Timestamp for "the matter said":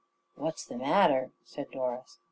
0.65-1.69